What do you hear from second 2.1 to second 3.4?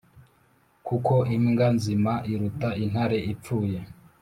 iruta intare